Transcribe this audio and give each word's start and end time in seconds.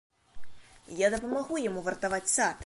Я 1.01 1.11
дапамагу 1.17 1.61
яму 1.69 1.85
вартаваць 1.89 2.25
сад. 2.39 2.57